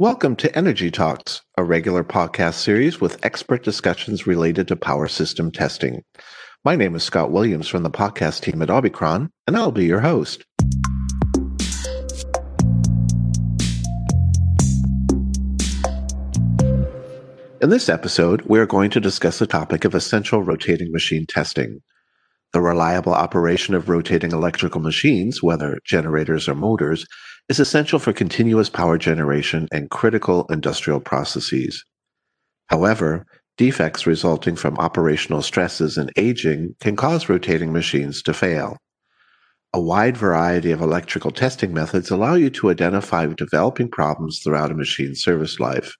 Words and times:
Welcome 0.00 0.36
to 0.36 0.56
Energy 0.56 0.92
Talks, 0.92 1.42
a 1.56 1.64
regular 1.64 2.04
podcast 2.04 2.54
series 2.54 3.00
with 3.00 3.18
expert 3.26 3.64
discussions 3.64 4.28
related 4.28 4.68
to 4.68 4.76
power 4.76 5.08
system 5.08 5.50
testing. 5.50 6.02
My 6.64 6.76
name 6.76 6.94
is 6.94 7.02
Scott 7.02 7.32
Williams 7.32 7.66
from 7.66 7.82
the 7.82 7.90
podcast 7.90 8.42
team 8.42 8.62
at 8.62 8.70
Omicron, 8.70 9.28
and 9.48 9.56
I'll 9.56 9.72
be 9.72 9.86
your 9.86 9.98
host. 9.98 10.44
In 17.60 17.68
this 17.68 17.88
episode, 17.88 18.42
we 18.42 18.60
are 18.60 18.66
going 18.66 18.90
to 18.90 19.00
discuss 19.00 19.40
the 19.40 19.48
topic 19.48 19.84
of 19.84 19.96
essential 19.96 20.44
rotating 20.44 20.92
machine 20.92 21.26
testing. 21.28 21.80
The 22.52 22.60
reliable 22.60 23.14
operation 23.14 23.74
of 23.74 23.88
rotating 23.88 24.30
electrical 24.30 24.80
machines, 24.80 25.42
whether 25.42 25.80
generators 25.84 26.48
or 26.48 26.54
motors, 26.54 27.04
is 27.48 27.58
essential 27.58 27.98
for 27.98 28.12
continuous 28.12 28.68
power 28.68 28.98
generation 28.98 29.68
and 29.72 29.90
critical 29.90 30.46
industrial 30.50 31.00
processes. 31.00 31.84
However, 32.66 33.26
defects 33.56 34.06
resulting 34.06 34.54
from 34.54 34.76
operational 34.78 35.42
stresses 35.42 35.96
and 35.96 36.12
aging 36.16 36.76
can 36.80 36.94
cause 36.94 37.28
rotating 37.28 37.72
machines 37.72 38.22
to 38.22 38.34
fail. 38.34 38.76
A 39.72 39.80
wide 39.80 40.16
variety 40.16 40.70
of 40.72 40.80
electrical 40.80 41.30
testing 41.30 41.74
methods 41.74 42.10
allow 42.10 42.34
you 42.34 42.50
to 42.50 42.70
identify 42.70 43.26
developing 43.26 43.90
problems 43.90 44.40
throughout 44.40 44.70
a 44.70 44.74
machine's 44.74 45.22
service 45.22 45.58
life. 45.60 45.94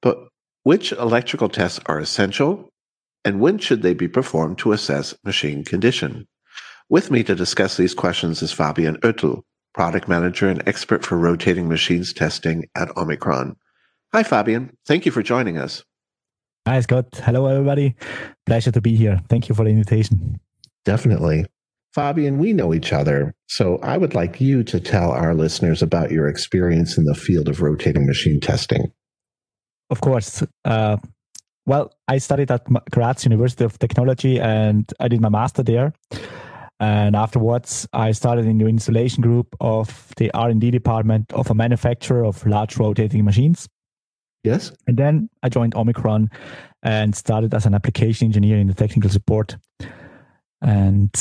But 0.00 0.18
which 0.64 0.92
electrical 0.92 1.48
tests 1.48 1.80
are 1.86 1.98
essential 1.98 2.68
and 3.24 3.40
when 3.40 3.58
should 3.58 3.82
they 3.82 3.94
be 3.94 4.08
performed 4.08 4.58
to 4.58 4.72
assess 4.72 5.14
machine 5.24 5.64
condition? 5.64 6.26
With 6.88 7.10
me 7.10 7.22
to 7.24 7.34
discuss 7.34 7.76
these 7.76 7.94
questions 7.94 8.42
is 8.42 8.52
Fabian 8.52 8.96
Oettel, 8.98 9.42
product 9.74 10.08
manager 10.08 10.48
and 10.48 10.62
expert 10.66 11.04
for 11.04 11.16
rotating 11.16 11.68
machines 11.68 12.12
testing 12.12 12.66
at 12.74 12.94
Omicron. 12.96 13.56
Hi, 14.12 14.22
Fabian. 14.22 14.76
Thank 14.86 15.06
you 15.06 15.12
for 15.12 15.22
joining 15.22 15.58
us. 15.58 15.84
Hi, 16.66 16.80
Scott. 16.80 17.06
Hello, 17.14 17.46
everybody. 17.46 17.96
Pleasure 18.46 18.70
to 18.70 18.80
be 18.80 18.94
here. 18.94 19.20
Thank 19.28 19.48
you 19.48 19.54
for 19.54 19.64
the 19.64 19.70
invitation. 19.70 20.38
Definitely. 20.84 21.46
Fabian, 21.94 22.38
we 22.38 22.52
know 22.52 22.72
each 22.72 22.92
other, 22.92 23.34
so 23.48 23.78
I 23.82 23.98
would 23.98 24.14
like 24.14 24.40
you 24.40 24.64
to 24.64 24.80
tell 24.80 25.10
our 25.10 25.34
listeners 25.34 25.82
about 25.82 26.10
your 26.10 26.26
experience 26.26 26.96
in 26.96 27.04
the 27.04 27.14
field 27.14 27.48
of 27.48 27.60
rotating 27.60 28.06
machine 28.06 28.40
testing. 28.40 28.92
Of 29.90 30.00
course. 30.00 30.42
Uh, 30.64 30.96
well, 31.66 31.92
I 32.08 32.18
studied 32.18 32.50
at 32.50 32.66
Graz 32.90 33.24
University 33.24 33.64
of 33.64 33.78
Technology 33.78 34.40
and 34.40 34.90
I 35.00 35.08
did 35.08 35.20
my 35.20 35.28
master 35.28 35.62
there. 35.62 35.92
And 36.82 37.14
afterwards, 37.14 37.86
I 37.92 38.10
started 38.10 38.44
in 38.44 38.58
the 38.58 38.66
installation 38.66 39.22
group 39.22 39.54
of 39.60 40.12
the 40.16 40.32
R&D 40.32 40.72
department 40.72 41.32
of 41.32 41.48
a 41.48 41.54
manufacturer 41.54 42.24
of 42.24 42.44
large 42.44 42.76
rotating 42.76 43.24
machines. 43.24 43.68
Yes. 44.42 44.72
And 44.88 44.96
then 44.96 45.30
I 45.44 45.48
joined 45.48 45.76
Omicron 45.76 46.28
and 46.82 47.14
started 47.14 47.54
as 47.54 47.66
an 47.66 47.74
application 47.74 48.26
engineer 48.26 48.58
in 48.58 48.66
the 48.66 48.74
technical 48.74 49.08
support. 49.10 49.56
And 50.60 51.14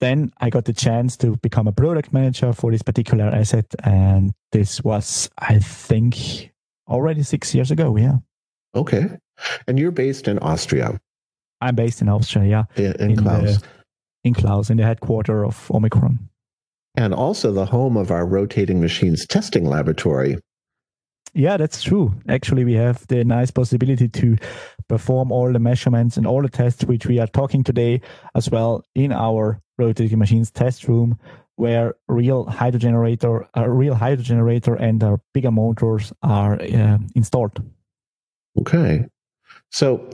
then 0.00 0.34
I 0.42 0.50
got 0.50 0.66
the 0.66 0.74
chance 0.74 1.16
to 1.16 1.38
become 1.38 1.66
a 1.66 1.72
product 1.72 2.12
manager 2.12 2.52
for 2.52 2.70
this 2.70 2.82
particular 2.82 3.24
asset. 3.24 3.74
And 3.84 4.34
this 4.52 4.84
was, 4.84 5.30
I 5.38 5.60
think, 5.60 6.52
already 6.88 7.22
six 7.22 7.54
years 7.54 7.70
ago. 7.70 7.96
Yeah. 7.96 8.16
Okay. 8.74 9.06
And 9.66 9.78
you're 9.78 9.92
based 9.92 10.28
in 10.28 10.38
Austria. 10.40 11.00
I'm 11.62 11.74
based 11.74 12.02
in 12.02 12.10
Austria, 12.10 12.66
yeah. 12.76 12.84
In, 12.84 13.12
in 13.12 13.16
Klaus. 13.16 13.62
The, 13.62 13.66
in 14.26 14.34
Klaus, 14.34 14.70
in 14.70 14.76
the 14.76 14.84
headquarter 14.84 15.44
of 15.44 15.70
Omicron. 15.70 16.18
And 16.96 17.14
also 17.14 17.52
the 17.52 17.66
home 17.66 17.96
of 17.96 18.10
our 18.10 18.26
rotating 18.26 18.80
machines 18.80 19.26
testing 19.26 19.66
laboratory. 19.66 20.38
Yeah, 21.34 21.58
that's 21.58 21.82
true. 21.82 22.14
Actually, 22.28 22.64
we 22.64 22.72
have 22.74 23.06
the 23.08 23.22
nice 23.22 23.50
possibility 23.50 24.08
to 24.08 24.36
perform 24.88 25.30
all 25.30 25.52
the 25.52 25.58
measurements 25.58 26.16
and 26.16 26.26
all 26.26 26.40
the 26.40 26.48
tests 26.48 26.84
which 26.84 27.06
we 27.06 27.18
are 27.18 27.26
talking 27.26 27.62
today 27.62 28.00
as 28.34 28.50
well 28.50 28.82
in 28.94 29.12
our 29.12 29.60
rotating 29.76 30.18
machines 30.18 30.50
test 30.50 30.88
room 30.88 31.18
where 31.56 31.94
real 32.08 32.46
hydrogenerator, 32.46 33.46
a 33.54 33.70
real 33.70 33.94
hydrogenerator 33.94 34.80
and 34.80 35.02
our 35.02 35.20
bigger 35.34 35.50
motors 35.50 36.12
are 36.22 36.60
uh, 36.60 36.98
installed. 37.14 37.62
Okay. 38.58 39.04
So 39.70 40.08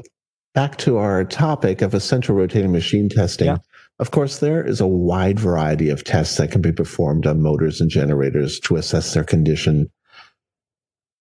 back 0.55 0.77
to 0.79 0.99
our 0.99 1.25
topic 1.25 1.83
of 1.83 1.95
essential 1.95 2.35
rotating 2.35 2.73
machine 2.73 3.09
testing. 3.09 3.47
Yeah. 3.47 3.59
Of 3.99 4.11
course, 4.11 4.39
there 4.39 4.67
is 4.67 4.81
a 4.81 4.87
wide 4.87 5.39
variety 5.39 5.91
of 5.91 6.03
tests 6.03 6.37
that 6.39 6.51
can 6.51 6.61
be 6.61 6.73
performed 6.73 7.27
on 7.27 7.43
motors 7.43 7.81
and 7.81 7.91
generators 7.91 8.59
to 8.61 8.77
assess 8.77 9.15
their 9.15 9.25
condition. 9.25 9.91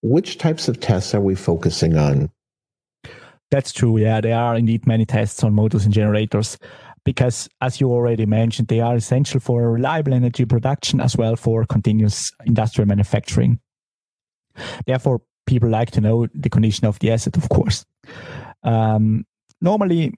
Which 0.02 0.38
types 0.38 0.68
of 0.68 0.80
tests 0.80 1.14
are 1.14 1.22
we 1.22 1.36
focusing 1.36 1.96
on? 1.98 2.32
That's 3.52 3.72
true. 3.72 3.98
Yeah, 3.98 4.22
there 4.22 4.38
are 4.38 4.56
indeed 4.56 4.88
many 4.88 5.06
tests 5.06 5.44
on 5.44 5.54
motors 5.54 5.86
and 5.86 5.94
generators 5.94 6.58
because, 7.04 7.50
as 7.59 7.82
you 7.82 7.92
already 7.92 8.26
mentioned, 8.26 8.70
they 8.70 8.80
are 8.80 8.96
essential 8.96 9.40
for 9.40 9.72
reliable 9.72 10.14
energy 10.14 10.46
production 10.46 11.02
as 11.02 11.18
well 11.18 11.36
for 11.36 11.66
continuous 11.66 12.32
industrial 12.46 12.88
manufacturing. 12.88 13.59
Therefore, 14.86 15.22
people 15.46 15.70
like 15.70 15.92
to 15.92 16.02
know 16.02 16.28
the 16.34 16.50
condition 16.50 16.88
of 16.88 17.00
the 17.00 17.12
asset, 17.12 17.38
of 17.38 17.50
course. 17.50 17.86
Um, 18.64 19.26
normally, 19.59 20.14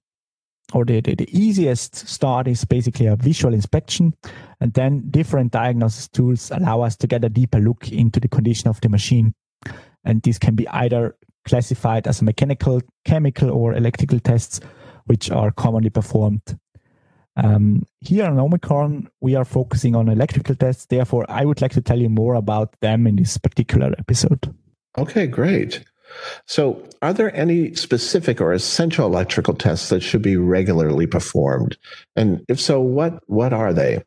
or 0.71 0.85
the, 0.85 1.01
the, 1.01 1.15
the, 1.15 1.37
easiest 1.37 2.07
start 2.07 2.47
is 2.47 2.65
basically 2.65 3.07
a 3.07 3.15
visual 3.15 3.53
inspection. 3.53 4.13
And 4.59 4.73
then 4.73 5.09
different 5.09 5.51
diagnosis 5.51 6.07
tools 6.07 6.51
allow 6.51 6.81
us 6.81 6.95
to 6.97 7.07
get 7.07 7.23
a 7.23 7.29
deeper 7.29 7.59
look 7.59 7.91
into 7.91 8.19
the 8.19 8.27
condition 8.27 8.69
of 8.69 8.79
the 8.81 8.89
machine. 8.89 9.33
And 10.05 10.21
this 10.21 10.39
can 10.39 10.55
be 10.55 10.67
either 10.69 11.15
classified 11.45 12.07
as 12.07 12.21
mechanical, 12.21 12.81
chemical, 13.05 13.51
or 13.51 13.73
electrical 13.73 14.19
tests, 14.19 14.61
which 15.05 15.29
are 15.29 15.51
commonly 15.51 15.89
performed. 15.89 16.57
Um, 17.35 17.85
here 17.99 18.25
on 18.25 18.39
Omicron, 18.39 19.09
we 19.21 19.35
are 19.35 19.45
focusing 19.45 19.95
on 19.95 20.07
electrical 20.07 20.55
tests. 20.55 20.85
Therefore, 20.85 21.25
I 21.29 21.45
would 21.45 21.61
like 21.61 21.71
to 21.73 21.81
tell 21.81 21.99
you 21.99 22.09
more 22.09 22.35
about 22.35 22.79
them 22.79 23.07
in 23.07 23.15
this 23.15 23.37
particular 23.37 23.93
episode. 23.97 24.53
Okay, 24.97 25.27
great. 25.27 25.83
So, 26.45 26.87
are 27.01 27.13
there 27.13 27.35
any 27.35 27.73
specific 27.75 28.41
or 28.41 28.53
essential 28.53 29.05
electrical 29.05 29.53
tests 29.53 29.89
that 29.89 30.01
should 30.01 30.21
be 30.21 30.37
regularly 30.37 31.07
performed? 31.07 31.77
And 32.15 32.43
if 32.47 32.59
so, 32.59 32.79
what 32.79 33.21
what 33.27 33.53
are 33.53 33.73
they? 33.73 34.03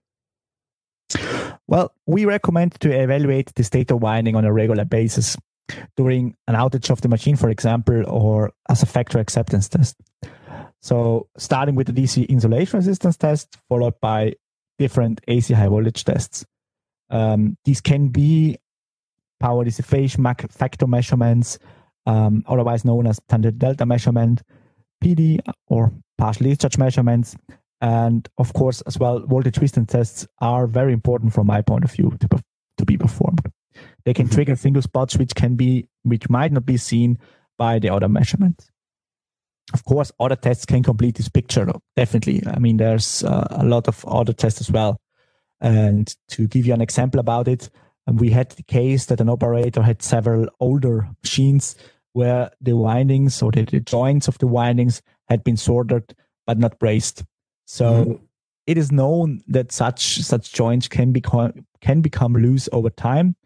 Well, 1.69 1.93
we 2.06 2.25
recommend 2.25 2.81
to 2.81 2.91
evaluate 2.91 3.55
the 3.55 3.65
state 3.65 3.91
of 3.91 4.03
winding 4.03 4.37
on 4.37 4.45
a 4.45 4.53
regular 4.53 4.84
basis 4.84 5.37
during 5.97 6.37
an 6.47 6.55
outage 6.55 6.91
of 6.91 7.00
the 7.00 7.09
machine, 7.09 7.37
for 7.37 7.50
example, 7.50 8.05
or 8.06 8.53
as 8.69 8.83
a 8.83 8.87
factory 8.87 9.21
acceptance 9.21 9.69
test. 9.69 9.97
So, 10.83 11.28
starting 11.37 11.75
with 11.75 11.89
the 11.89 11.93
DC 11.93 12.28
insulation 12.28 12.78
resistance 12.78 13.16
test, 13.16 13.56
followed 13.69 13.95
by 14.00 14.34
different 14.78 15.21
AC 15.27 15.55
high 15.55 15.69
voltage 15.69 16.05
tests. 16.05 16.45
Um, 17.11 17.56
these 17.65 17.81
can 17.81 18.09
be 18.09 18.59
power 19.41 19.65
dissipation 19.65 20.25
factor 20.50 20.87
measurements, 20.87 21.59
um, 22.06 22.44
otherwise 22.47 22.84
known 22.84 23.06
as 23.06 23.21
tangent 23.28 23.59
delta 23.59 23.84
measurement, 23.84 24.43
PD 25.03 25.41
or 25.67 25.93
partial 26.17 26.44
discharge 26.44 26.78
measurements, 26.78 27.37
and 27.81 28.28
of 28.39 28.53
course 28.55 28.81
as 28.83 28.99
well 28.99 29.21
voltage 29.21 29.59
resistance 29.59 29.93
tests 29.93 30.27
are 30.41 30.66
very 30.66 30.93
important 30.93 31.33
from 31.33 31.47
my 31.47 31.61
point 31.61 31.84
of 31.84 31.93
view 31.93 32.16
to, 32.21 32.28
to 32.78 32.84
be 32.84 32.97
performed. 32.97 33.41
They 34.05 34.15
can 34.15 34.27
mm-hmm. 34.27 34.34
trigger 34.34 34.56
single 34.56 34.83
spots 34.83 35.16
which 35.16 35.34
can 35.34 35.56
be 35.56 35.89
which 36.03 36.31
might 36.31 36.53
not 36.53 36.65
be 36.65 36.77
seen 36.77 37.19
by 37.59 37.78
the 37.78 37.91
other 37.91 38.09
measurements. 38.09 38.71
Of 39.75 39.84
course, 39.84 40.12
other 40.21 40.37
tests 40.37 40.65
can 40.65 40.84
complete 40.84 41.16
this 41.16 41.28
picture. 41.28 41.71
Definitely, 41.97 42.43
I 42.47 42.59
mean 42.59 42.77
there's 42.77 43.25
uh, 43.25 43.47
a 43.50 43.65
lot 43.65 43.89
of 43.89 44.04
other 44.07 44.33
tests 44.33 44.60
as 44.60 44.71
well. 44.71 44.97
And 45.60 46.15
to 46.28 46.47
give 46.47 46.66
you 46.66 46.75
an 46.75 46.83
example 46.83 47.19
about 47.19 47.48
it, 47.48 47.71
we 48.07 48.30
had 48.30 48.51
the 48.51 48.63
case 48.63 49.07
that 49.07 49.21
an 49.21 49.28
operator 49.28 49.83
had 49.83 50.03
several 50.03 50.48
older 50.60 51.09
machines 51.22 51.75
where 52.16 52.51
the 52.63 52.74
windings 52.74 53.42
or 53.42 53.53
the, 53.53 53.63
the 53.65 53.78
joints 53.78 54.27
of 54.27 54.39
the 54.39 54.47
windings 54.47 55.03
had 55.28 55.45
been 55.45 55.57
soldered 55.59 56.15
but 56.47 56.59
not 56.59 56.78
brazed. 56.78 57.22
So 57.66 57.84
mm-hmm. 57.84 58.24
it 58.66 58.78
is 58.78 58.91
known 58.91 59.42
that 59.48 59.71
such 59.71 60.22
such 60.22 60.51
joints 60.54 60.89
can 60.89 61.13
become 61.13 61.66
can 61.83 62.01
become 62.01 62.33
loose 62.33 62.71
over 62.72 62.89
time, 62.89 63.36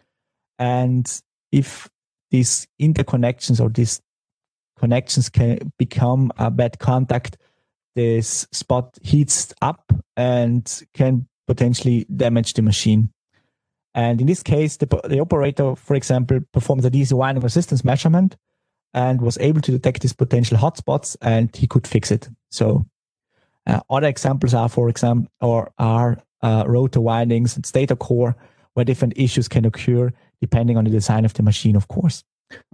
and 0.60 1.04
if 1.50 1.88
these 2.30 2.68
interconnections 2.80 3.60
or 3.60 3.70
these 3.70 4.00
connections 4.78 5.28
can 5.28 5.72
become 5.76 6.30
a 6.38 6.48
bad 6.48 6.78
contact, 6.78 7.38
this 7.96 8.46
spot 8.52 8.96
heats 9.02 9.52
up 9.60 9.92
and 10.16 10.84
can 10.94 11.26
potentially 11.48 12.06
damage 12.14 12.52
the 12.54 12.62
machine. 12.62 13.10
And 13.94 14.20
in 14.20 14.28
this 14.28 14.44
case, 14.44 14.76
the, 14.76 14.86
the 15.08 15.18
operator, 15.18 15.74
for 15.74 15.96
example, 15.96 16.38
performs 16.52 16.84
a 16.84 16.90
DC 16.90 17.12
winding 17.12 17.42
resistance 17.42 17.84
measurement 17.84 18.36
and 18.92 19.20
was 19.20 19.38
able 19.38 19.60
to 19.60 19.72
detect 19.72 20.02
these 20.02 20.12
potential 20.12 20.58
hotspots 20.58 21.16
and 21.20 21.54
he 21.54 21.66
could 21.66 21.86
fix 21.86 22.10
it. 22.10 22.28
So 22.50 22.86
uh, 23.66 23.80
other 23.88 24.08
examples 24.08 24.54
are, 24.54 24.68
for 24.68 24.88
example, 24.88 25.30
or 25.40 25.70
are 25.78 26.18
uh, 26.42 26.64
rotor 26.66 27.00
windings 27.00 27.56
and 27.56 27.64
stator 27.64 27.96
core 27.96 28.36
where 28.74 28.84
different 28.84 29.14
issues 29.16 29.48
can 29.48 29.64
occur. 29.64 30.12
depending 30.40 30.78
on 30.78 30.84
the 30.84 30.90
design 30.90 31.24
of 31.24 31.34
the 31.34 31.42
machine, 31.42 31.76
of 31.76 31.88
course. 31.88 32.24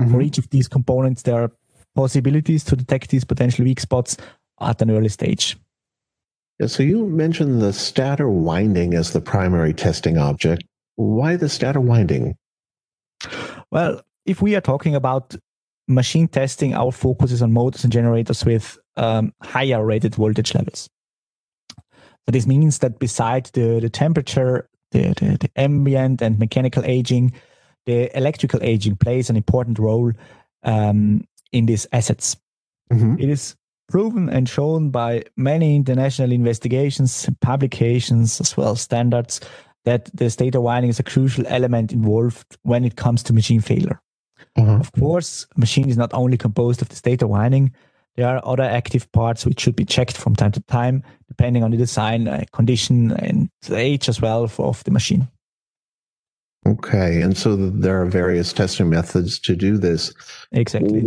Mm-hmm. 0.00 0.12
For 0.12 0.22
each 0.22 0.38
of 0.38 0.48
these 0.50 0.68
components, 0.68 1.22
there 1.22 1.42
are 1.42 1.50
possibilities 1.94 2.64
to 2.64 2.76
detect 2.76 3.10
these 3.10 3.24
potential 3.24 3.64
weak 3.64 3.80
spots 3.80 4.16
at 4.60 4.80
an 4.82 4.90
early 4.90 5.08
stage. 5.08 5.56
Yeah, 6.58 6.68
so 6.68 6.82
you 6.82 7.06
mentioned 7.06 7.60
the 7.60 7.72
stator 7.72 8.30
winding 8.30 8.94
as 8.94 9.12
the 9.12 9.20
primary 9.20 9.74
testing 9.74 10.16
object. 10.16 10.64
Why 10.94 11.36
the 11.36 11.48
stator 11.48 11.80
winding? 11.80 12.36
Well, 13.70 14.00
if 14.24 14.40
we 14.40 14.54
are 14.56 14.60
talking 14.60 14.94
about 14.94 15.34
machine 15.88 16.28
testing, 16.28 16.74
our 16.74 16.92
focus 16.92 17.32
is 17.32 17.42
on 17.42 17.52
motors 17.52 17.84
and 17.84 17.92
generators 17.92 18.44
with 18.44 18.78
um, 18.96 19.32
higher 19.42 19.84
rated 19.84 20.14
voltage 20.14 20.54
levels. 20.54 20.88
So 21.78 22.32
this 22.32 22.46
means 22.46 22.80
that 22.80 22.98
beside 22.98 23.46
the, 23.52 23.78
the 23.80 23.90
temperature, 23.90 24.68
the, 24.90 25.14
the, 25.14 25.38
the 25.38 25.50
ambient 25.56 26.22
and 26.22 26.38
mechanical 26.38 26.84
aging, 26.84 27.32
the 27.86 28.16
electrical 28.16 28.60
aging 28.62 28.96
plays 28.96 29.30
an 29.30 29.36
important 29.36 29.78
role 29.78 30.12
um, 30.64 31.24
in 31.52 31.66
these 31.66 31.86
assets. 31.92 32.36
Mm-hmm. 32.92 33.20
It 33.20 33.28
is 33.28 33.54
proven 33.88 34.28
and 34.28 34.48
shown 34.48 34.90
by 34.90 35.22
many 35.36 35.76
international 35.76 36.32
investigations, 36.32 37.28
publications, 37.40 38.40
as 38.40 38.56
well 38.56 38.72
as 38.72 38.80
standards 38.80 39.40
that 39.84 40.10
the 40.12 40.28
stator 40.28 40.60
winding 40.60 40.90
is 40.90 40.98
a 40.98 41.04
crucial 41.04 41.46
element 41.46 41.92
involved 41.92 42.56
when 42.62 42.84
it 42.84 42.96
comes 42.96 43.22
to 43.22 43.32
machine 43.32 43.60
failure. 43.60 44.00
Mm-hmm. 44.56 44.80
Of 44.80 44.92
course, 44.92 45.46
machine 45.56 45.88
is 45.88 45.96
not 45.96 46.12
only 46.14 46.36
composed 46.36 46.82
of 46.82 46.88
the 46.88 46.96
stator 46.96 47.26
winding. 47.26 47.72
There 48.16 48.26
are 48.26 48.40
other 48.44 48.62
active 48.62 49.10
parts 49.12 49.44
which 49.44 49.60
should 49.60 49.76
be 49.76 49.84
checked 49.84 50.16
from 50.16 50.34
time 50.34 50.52
to 50.52 50.60
time, 50.60 51.02
depending 51.28 51.62
on 51.62 51.70
the 51.70 51.76
design, 51.76 52.26
uh, 52.28 52.44
condition, 52.52 53.12
and 53.12 53.50
age 53.70 54.08
as 54.08 54.22
well 54.22 54.48
for, 54.48 54.66
of 54.66 54.82
the 54.84 54.90
machine. 54.90 55.28
Okay, 56.66 57.20
and 57.20 57.36
so 57.36 57.54
there 57.54 58.00
are 58.00 58.06
various 58.06 58.52
testing 58.52 58.88
methods 58.88 59.38
to 59.40 59.54
do 59.54 59.76
this. 59.76 60.12
Exactly. 60.52 61.04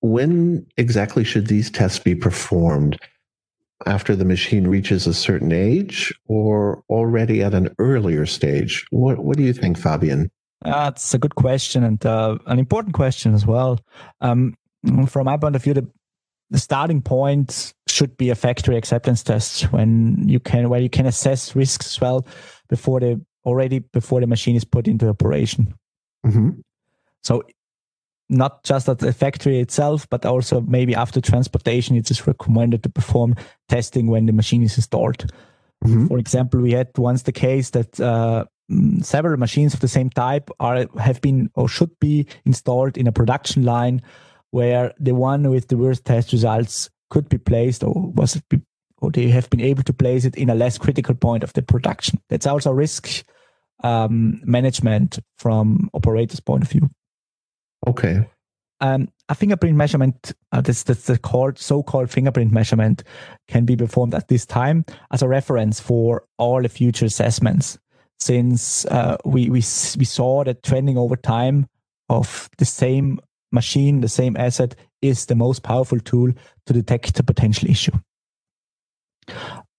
When 0.00 0.64
exactly 0.76 1.24
should 1.24 1.48
these 1.48 1.70
tests 1.70 1.98
be 1.98 2.14
performed? 2.14 2.98
After 3.86 4.14
the 4.16 4.24
machine 4.24 4.68
reaches 4.68 5.06
a 5.06 5.12
certain 5.12 5.52
age, 5.52 6.14
or 6.26 6.82
already 6.88 7.42
at 7.42 7.52
an 7.52 7.74
earlier 7.78 8.24
stage? 8.24 8.86
What 8.90 9.18
What 9.18 9.36
do 9.36 9.42
you 9.42 9.52
think, 9.52 9.76
Fabian? 9.76 10.30
That's 10.64 11.12
a 11.12 11.18
good 11.18 11.34
question 11.34 11.84
and 11.84 12.04
uh, 12.06 12.38
an 12.46 12.58
important 12.58 12.94
question 12.94 13.34
as 13.34 13.46
well. 13.46 13.78
Um, 14.20 14.54
from 15.06 15.26
my 15.26 15.36
point 15.36 15.56
of 15.56 15.62
view, 15.62 15.74
the, 15.74 15.86
the 16.50 16.58
starting 16.58 17.02
point 17.02 17.74
should 17.86 18.16
be 18.16 18.30
a 18.30 18.34
factory 18.34 18.76
acceptance 18.76 19.22
test 19.22 19.64
when 19.72 20.26
you 20.26 20.40
can 20.40 20.68
where 20.68 20.80
you 20.80 20.90
can 20.90 21.06
assess 21.06 21.54
risks 21.54 21.86
as 21.86 22.00
well 22.00 22.26
before 22.68 23.00
the 23.00 23.20
already 23.44 23.78
before 23.78 24.20
the 24.20 24.26
machine 24.26 24.56
is 24.56 24.64
put 24.64 24.88
into 24.88 25.08
operation. 25.08 25.74
Mm-hmm. 26.26 26.50
So 27.22 27.42
not 28.28 28.64
just 28.64 28.88
at 28.88 28.98
the 28.98 29.12
factory 29.12 29.60
itself, 29.60 30.08
but 30.08 30.24
also 30.24 30.60
maybe 30.62 30.94
after 30.94 31.20
transportation, 31.20 31.96
it 31.96 32.10
is 32.10 32.26
recommended 32.26 32.82
to 32.82 32.88
perform 32.88 33.36
testing 33.68 34.06
when 34.06 34.26
the 34.26 34.32
machine 34.32 34.62
is 34.62 34.76
installed. 34.76 35.30
Mm-hmm. 35.84 36.06
For 36.06 36.18
example, 36.18 36.60
we 36.60 36.72
had 36.72 36.88
once 36.96 37.22
the 37.22 37.32
case 37.32 37.70
that 37.70 38.00
uh, 38.00 38.46
several 39.00 39.38
machines 39.38 39.74
of 39.74 39.80
the 39.80 39.88
same 39.88 40.10
type 40.10 40.50
are 40.60 40.86
have 40.98 41.20
been 41.20 41.50
or 41.54 41.68
should 41.68 41.98
be 42.00 42.26
installed 42.44 42.96
in 42.96 43.06
a 43.06 43.12
production 43.12 43.64
line, 43.64 44.02
where 44.50 44.92
the 44.98 45.14
one 45.14 45.50
with 45.50 45.68
the 45.68 45.76
worst 45.76 46.04
test 46.04 46.32
results 46.32 46.90
could 47.10 47.28
be 47.28 47.38
placed 47.38 47.84
or 47.84 47.92
was 47.94 48.36
it 48.36 48.44
be, 48.48 48.60
or 49.00 49.10
they 49.10 49.28
have 49.28 49.50
been 49.50 49.60
able 49.60 49.82
to 49.82 49.92
place 49.92 50.24
it 50.24 50.36
in 50.36 50.50
a 50.50 50.54
less 50.54 50.78
critical 50.78 51.14
point 51.14 51.44
of 51.44 51.52
the 51.52 51.62
production. 51.62 52.18
That's 52.28 52.46
also 52.46 52.72
risk 52.72 53.24
um, 53.82 54.40
management 54.44 55.18
from 55.38 55.90
operators' 55.92 56.40
point 56.40 56.64
of 56.64 56.70
view. 56.70 56.90
Okay. 57.86 58.26
Um, 58.80 59.08
a 59.28 59.34
fingerprint 59.34 59.76
measurement, 59.76 60.32
uh, 60.52 60.60
this, 60.60 60.82
this 60.82 61.04
the 61.04 61.18
called 61.18 61.58
so-called 61.58 62.10
fingerprint 62.10 62.52
measurement, 62.52 63.04
can 63.48 63.64
be 63.64 63.76
performed 63.76 64.14
at 64.14 64.28
this 64.28 64.44
time 64.46 64.84
as 65.10 65.22
a 65.22 65.28
reference 65.28 65.80
for 65.80 66.24
all 66.38 66.62
the 66.62 66.68
future 66.68 67.06
assessments. 67.06 67.78
Since 68.20 68.86
uh, 68.86 69.16
we, 69.24 69.50
we 69.50 69.58
we 69.58 70.04
saw 70.04 70.44
that 70.44 70.62
trending 70.62 70.96
over 70.96 71.16
time 71.16 71.66
of 72.08 72.48
the 72.58 72.64
same 72.64 73.20
machine, 73.52 74.00
the 74.00 74.08
same 74.08 74.36
asset, 74.36 74.74
is 75.02 75.26
the 75.26 75.34
most 75.34 75.62
powerful 75.62 76.00
tool 76.00 76.32
to 76.66 76.72
detect 76.72 77.18
a 77.18 77.22
potential 77.22 77.68
issue. 77.68 77.92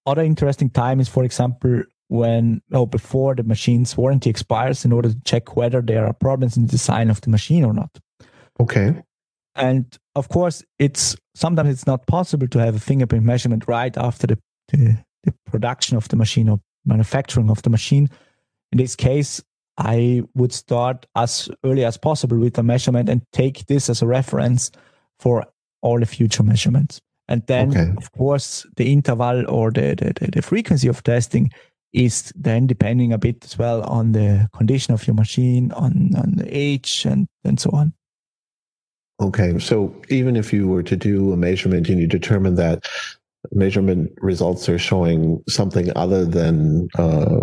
Other 0.05 0.21
interesting 0.21 0.69
time 0.69 0.99
is, 0.99 1.09
for 1.09 1.23
example, 1.23 1.83
when 2.07 2.61
oh 2.71 2.85
before 2.85 3.35
the 3.35 3.43
machine's 3.43 3.97
warranty 3.97 4.29
expires 4.29 4.85
in 4.85 4.91
order 4.91 5.09
to 5.09 5.19
check 5.21 5.55
whether 5.55 5.81
there 5.81 6.05
are 6.05 6.13
problems 6.13 6.55
in 6.55 6.65
the 6.65 6.71
design 6.71 7.09
of 7.09 7.21
the 7.21 7.29
machine 7.29 7.65
or 7.65 7.73
not. 7.73 7.97
Okay. 8.59 9.01
And 9.55 9.97
of 10.15 10.29
course, 10.29 10.63
it's 10.77 11.15
sometimes 11.33 11.69
it's 11.69 11.87
not 11.87 12.05
possible 12.05 12.47
to 12.47 12.59
have 12.59 12.75
a 12.75 12.79
fingerprint 12.79 13.25
measurement 13.25 13.67
right 13.67 13.97
after 13.97 14.27
the, 14.27 14.37
the, 14.69 14.97
the 15.23 15.33
production 15.45 15.97
of 15.97 16.07
the 16.09 16.15
machine 16.15 16.49
or 16.49 16.59
manufacturing 16.85 17.49
of 17.49 17.61
the 17.61 17.69
machine. 17.69 18.09
In 18.71 18.77
this 18.77 18.95
case, 18.95 19.41
I 19.77 20.23
would 20.35 20.53
start 20.53 21.05
as 21.15 21.49
early 21.63 21.83
as 21.83 21.97
possible 21.97 22.37
with 22.37 22.53
the 22.53 22.63
measurement 22.63 23.09
and 23.09 23.21
take 23.33 23.65
this 23.67 23.89
as 23.89 24.01
a 24.01 24.07
reference 24.07 24.71
for 25.19 25.45
all 25.81 25.99
the 25.99 26.05
future 26.05 26.43
measurements. 26.43 27.01
And 27.27 27.45
then, 27.47 27.71
okay. 27.71 27.91
of 27.97 28.11
course, 28.11 28.65
the 28.75 28.91
interval 28.91 29.49
or 29.49 29.71
the, 29.71 29.95
the, 30.19 30.31
the, 30.31 30.41
frequency 30.41 30.87
of 30.87 31.03
testing 31.03 31.51
is 31.91 32.31
then 32.35 32.67
depending 32.67 33.13
a 33.13 33.17
bit 33.17 33.43
as 33.43 33.57
well 33.57 33.81
on 33.83 34.11
the 34.11 34.47
condition 34.55 34.93
of 34.93 35.07
your 35.07 35.15
machine, 35.15 35.71
on, 35.71 36.11
on 36.15 36.35
the 36.35 36.45
age, 36.47 37.05
and, 37.05 37.27
and 37.43 37.59
so 37.59 37.71
on. 37.73 37.93
Okay, 39.21 39.57
so 39.59 39.95
even 40.09 40.35
if 40.35 40.51
you 40.51 40.67
were 40.67 40.83
to 40.83 40.95
do 40.95 41.31
a 41.31 41.37
measurement 41.37 41.89
and 41.89 41.99
you 41.99 42.07
determine 42.07 42.55
that 42.55 42.85
measurement 43.51 44.11
results 44.17 44.67
are 44.69 44.79
showing 44.79 45.43
something 45.47 45.91
other 45.95 46.25
than 46.25 46.87
uh, 46.97 47.35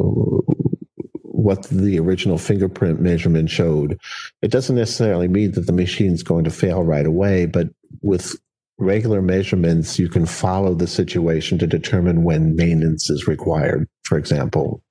what 1.43 1.65
the 1.65 1.99
original 1.99 2.39
fingerprint 2.39 3.01
measurement 3.01 3.51
showed, 3.51 3.99
it 4.43 4.51
doesn't 4.51 4.77
necessarily 4.77 5.29
mean 5.29 5.53
that 5.53 5.67
the 5.67 5.73
machine's 5.73 6.23
going 6.23 6.45
to 6.45 6.51
fail 6.51 6.83
right 6.83 7.07
away, 7.07 7.47
but 7.47 7.69
with 8.01 8.37
regular 8.79 9.23
measurements, 9.23 9.99
you 9.99 10.09
can 10.09 10.27
follow 10.27 10.75
the 10.75 10.87
situation 10.87 11.59
to 11.59 11.67
determine 11.67 12.25
when 12.25 12.55
maintenance 12.57 13.11
is 13.11 13.27
required, 13.27 13.89
for 14.05 14.19
example. 14.19 14.83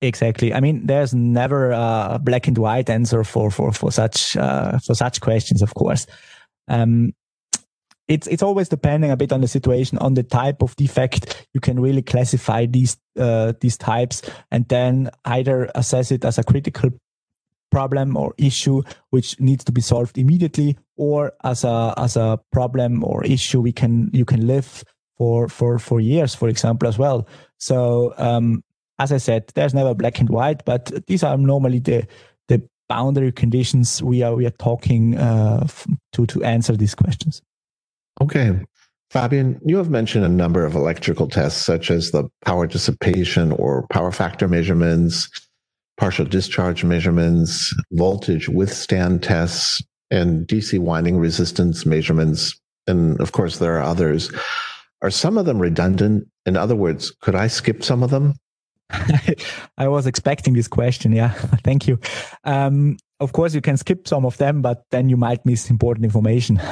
Exactly. 0.00 0.52
I 0.52 0.60
mean, 0.60 0.86
there's 0.86 1.14
never 1.14 1.70
a 1.70 2.20
black 2.22 2.46
and 2.46 2.58
white 2.58 2.90
answer 2.90 3.24
for 3.24 3.50
for 3.50 3.72
for 3.72 3.90
such 3.90 4.36
uh, 4.36 4.78
for 4.78 4.94
such 4.94 5.20
questions. 5.20 5.62
Of 5.62 5.72
course, 5.74 6.06
um, 6.68 7.12
it's 8.08 8.26
it's 8.26 8.42
always 8.42 8.68
depending 8.68 9.10
a 9.10 9.16
bit 9.16 9.32
on 9.32 9.40
the 9.40 9.48
situation, 9.48 9.98
on 9.98 10.14
the 10.14 10.22
type 10.22 10.62
of 10.62 10.76
defect. 10.76 11.46
You 11.54 11.60
can 11.60 11.80
really 11.80 12.02
classify 12.02 12.66
these 12.66 12.96
uh, 13.18 13.54
these 13.60 13.76
types, 13.76 14.22
and 14.50 14.68
then 14.68 15.10
either 15.24 15.70
assess 15.74 16.10
it 16.10 16.24
as 16.24 16.38
a 16.38 16.44
critical 16.44 16.90
problem 17.70 18.16
or 18.16 18.34
issue 18.38 18.82
which 19.10 19.40
needs 19.40 19.64
to 19.64 19.72
be 19.72 19.80
solved 19.80 20.16
immediately, 20.18 20.76
or 20.96 21.32
as 21.44 21.64
a 21.64 21.94
as 21.96 22.16
a 22.16 22.38
problem 22.52 23.02
or 23.04 23.24
issue 23.24 23.60
we 23.60 23.72
can 23.72 24.10
you 24.12 24.24
can 24.24 24.46
live 24.46 24.84
for 25.16 25.48
for 25.48 25.78
for 25.78 26.00
years, 26.00 26.34
for 26.34 26.48
example, 26.48 26.88
as 26.88 26.98
well. 26.98 27.26
So 27.58 28.14
um, 28.18 28.62
as 28.98 29.12
I 29.12 29.18
said, 29.18 29.50
there's 29.54 29.74
never 29.74 29.94
black 29.94 30.20
and 30.20 30.28
white, 30.28 30.64
but 30.64 30.92
these 31.06 31.22
are 31.22 31.38
normally 31.38 31.78
the 31.78 32.06
the 32.48 32.62
boundary 32.88 33.32
conditions 33.32 34.02
we 34.02 34.22
are 34.22 34.34
we 34.34 34.44
are 34.44 34.50
talking 34.58 35.16
uh, 35.16 35.66
to 36.12 36.26
to 36.26 36.44
answer 36.44 36.76
these 36.76 36.94
questions. 36.94 37.40
Okay. 38.20 38.58
Fabian, 39.10 39.60
you 39.64 39.76
have 39.76 39.90
mentioned 39.90 40.24
a 40.24 40.28
number 40.28 40.64
of 40.64 40.74
electrical 40.74 41.28
tests, 41.28 41.64
such 41.64 41.90
as 41.90 42.10
the 42.10 42.24
power 42.44 42.66
dissipation 42.66 43.52
or 43.52 43.86
power 43.92 44.10
factor 44.10 44.48
measurements, 44.48 45.28
partial 45.96 46.24
discharge 46.24 46.82
measurements, 46.84 47.72
voltage 47.92 48.48
withstand 48.48 49.22
tests, 49.22 49.80
and 50.10 50.46
DC 50.46 50.78
winding 50.78 51.18
resistance 51.18 51.86
measurements. 51.86 52.58
And 52.86 53.20
of 53.20 53.32
course, 53.32 53.58
there 53.58 53.76
are 53.78 53.82
others. 53.82 54.32
Are 55.02 55.10
some 55.10 55.38
of 55.38 55.46
them 55.46 55.60
redundant? 55.60 56.26
In 56.46 56.56
other 56.56 56.76
words, 56.76 57.12
could 57.20 57.34
I 57.34 57.46
skip 57.46 57.84
some 57.84 58.02
of 58.02 58.10
them? 58.10 58.34
I 59.78 59.88
was 59.88 60.06
expecting 60.06 60.54
this 60.54 60.68
question. 60.68 61.12
Yeah, 61.12 61.30
thank 61.64 61.86
you. 61.86 61.98
Um, 62.44 62.96
of 63.20 63.32
course, 63.32 63.54
you 63.54 63.60
can 63.60 63.76
skip 63.76 64.06
some 64.08 64.26
of 64.26 64.36
them, 64.38 64.60
but 64.60 64.82
then 64.90 65.08
you 65.08 65.16
might 65.16 65.44
miss 65.46 65.70
important 65.70 66.04
information. 66.04 66.60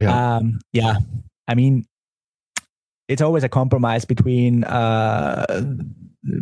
yeah. 0.00 0.36
Um, 0.36 0.60
yeah. 0.72 0.96
I 1.48 1.54
mean, 1.54 1.86
it's 3.08 3.22
always 3.22 3.44
a 3.44 3.48
compromise 3.48 4.04
between 4.04 4.64
uh, 4.64 5.64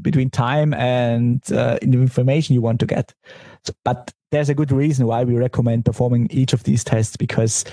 between 0.00 0.30
time 0.30 0.73
and 0.75 1.40
uh, 1.52 1.78
the 1.82 2.00
information 2.00 2.54
you 2.54 2.62
want 2.62 2.80
to 2.80 2.87
get. 2.87 3.14
So, 3.64 3.75
but 3.84 4.12
there's 4.30 4.49
a 4.49 4.54
good 4.54 4.73
reason 4.73 5.06
why 5.06 5.25
we 5.25 5.37
recommend 5.37 5.84
performing 5.84 6.28
each 6.30 6.52
of 6.52 6.64
these 6.64 6.82
tests 6.82 7.16
because 7.16 7.64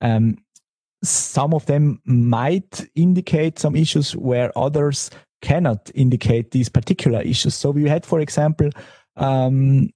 um, 0.00 0.36
some 1.02 1.54
of 1.54 1.64
them 1.66 2.00
might 2.04 2.86
indicate 2.94 3.58
some 3.58 3.76
issues 3.76 4.16
where 4.16 4.56
others 4.58 5.10
cannot 5.42 5.90
indicate 5.94 6.50
these 6.50 6.68
particular 6.68 7.22
issues. 7.22 7.54
So 7.54 7.70
we 7.70 7.88
had, 7.88 8.04
for 8.04 8.20
example, 8.20 8.70
um, 9.16 9.90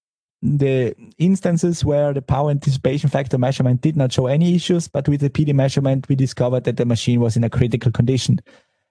the 0.45 0.95
instances 1.17 1.87
where 1.87 2.13
the 2.13 2.21
power 2.21 2.53
dissipation 2.53 3.09
factor 3.09 3.39
measurement 3.39 3.81
did 3.81 3.97
not 3.97 4.13
show 4.13 4.27
any 4.27 4.55
issues, 4.55 4.89
but 4.89 5.09
with 5.09 5.23
the 5.23 5.31
PD 5.31 5.55
measurement, 5.55 6.07
we 6.11 6.15
discovered 6.15 6.65
that 6.65 6.77
the 6.77 6.85
machine 6.85 7.21
was 7.21 7.35
in 7.35 7.45
a 7.45 7.51
critical 7.51 7.91
condition. 7.91 8.41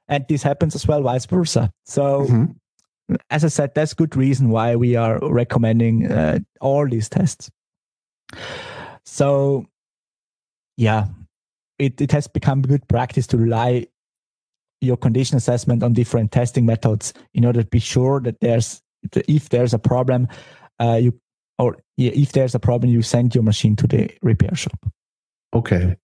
And 0.07 0.25
this 0.27 0.41
happens 0.41 0.74
as 0.74 0.88
well, 0.88 1.03
vice 1.03 1.27
versa. 1.27 1.72
So, 1.86 2.25
mm-hmm. 2.25 3.15
as 3.29 3.45
I 3.45 3.50
said, 3.50 3.75
that's 3.75 3.93
good 3.93 4.15
reason 4.15 4.50
why 4.50 4.75
we 4.75 4.95
are 4.95 5.19
recommending 5.22 6.12
uh, 6.12 6.39
all 6.60 6.88
these 6.88 7.07
tests. 7.07 7.51
So, 9.05 9.67
yeah, 10.75 11.05
it, 11.77 12.01
it 12.01 12.12
has 12.13 12.27
become 12.27 12.63
good 12.63 12.88
practice 12.88 13.27
to 13.27 13.38
rely 13.38 13.86
your 14.81 14.98
condition 14.98 15.38
assessment 15.38 15.83
on 15.83 15.93
different 15.93 16.31
testing 16.31 16.65
methods 16.65 17.13
in 17.36 17.45
order 17.45 17.62
to 17.62 17.69
be 17.69 17.79
sure 17.79 18.19
that 18.22 18.39
there's 18.41 18.81
if 19.27 19.50
there's 19.50 19.74
a 19.74 19.79
problem, 19.79 20.27
uh, 20.79 21.00
you 21.01 21.19
or 21.60 21.77
if 21.98 22.31
there's 22.31 22.55
a 22.55 22.60
problem, 22.60 22.91
you 22.91 23.01
send 23.01 23.36
your 23.36 23.43
machine 23.43 23.75
to 23.77 23.88
the 23.88 24.10
repair 24.22 24.55
shop. 24.55 24.91
Okay. 25.53 25.95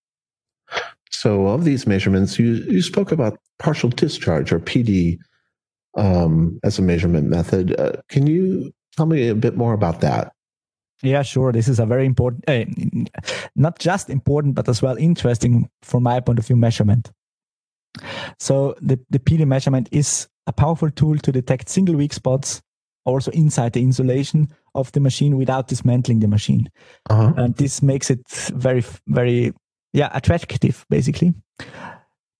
So, 1.12 1.48
of 1.48 1.65
these 1.65 1.88
measurements, 1.88 2.38
you 2.38 2.53
you 2.53 2.82
spoke 2.82 3.12
about 3.12 3.39
partial 3.58 3.89
discharge 3.89 4.51
or 4.51 4.60
PD 4.60 5.18
um, 5.98 6.60
as 6.63 6.79
a 6.79 6.82
measurement 6.82 7.27
method. 7.27 7.77
Uh, 7.79 7.94
can 8.10 8.27
you 8.27 8.72
tell 8.96 9.06
me 9.06 9.27
a 9.27 9.36
bit 9.36 9.58
more 9.58 9.74
about 9.74 10.01
that? 10.01 10.32
Yeah, 11.01 11.22
sure. 11.24 11.51
This 11.51 11.68
is 11.68 11.79
a 11.79 11.86
very 11.86 12.06
important, 12.06 12.44
uh, 12.48 12.65
not 13.56 13.79
just 13.79 14.10
important, 14.10 14.56
but 14.56 14.68
as 14.68 14.82
well 14.82 14.98
interesting 14.98 15.70
from 15.82 16.03
my 16.03 16.20
point 16.20 16.39
of 16.39 16.46
view 16.46 16.58
measurement. 16.58 17.12
So 18.38 18.75
the, 18.82 19.00
the 19.10 19.20
PD 19.20 19.48
measurement 19.48 19.88
is 19.91 20.27
a 20.46 20.53
powerful 20.53 20.91
tool 20.91 21.18
to 21.18 21.32
detect 21.32 21.70
single 21.70 21.96
weak 21.96 22.13
spots 22.13 22.62
also 23.06 23.32
inside 23.32 23.74
the 23.74 23.82
insulation 23.82 24.50
of 24.76 24.92
the 24.92 25.00
machine 25.00 25.38
without 25.38 25.68
dismantling 25.68 26.20
the 26.20 26.28
machine. 26.28 26.70
Uh-huh. 27.10 27.34
And 27.38 27.56
this 27.56 27.82
makes 27.82 28.10
it 28.10 28.22
very, 28.54 28.84
very, 29.08 29.54
yeah, 29.94 30.10
attractive, 30.14 30.86
basically. 30.90 31.34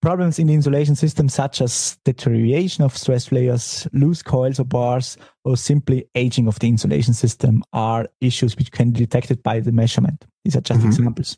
Problems 0.02 0.40
in 0.40 0.48
the 0.48 0.54
insulation 0.54 0.96
system, 0.96 1.28
such 1.28 1.62
as 1.62 1.98
deterioration 2.06 2.86
of 2.86 2.96
stress 2.96 3.34
layers, 3.34 3.86
loose 3.92 4.24
coils 4.24 4.58
or 4.58 4.64
bars, 4.64 5.18
or 5.44 5.58
simply 5.58 6.06
aging 6.16 6.48
of 6.48 6.58
the 6.60 6.70
insulation 6.70 7.14
system, 7.14 7.64
are 7.74 8.08
issues 8.22 8.56
which 8.56 8.72
can 8.72 8.92
be 8.92 9.00
detected 9.00 9.44
by 9.44 9.60
the 9.60 9.74
measurement. 9.74 10.26
These 10.46 10.56
are 10.56 10.62
just 10.62 10.80
mm-hmm. 10.80 10.90
examples. 10.90 11.38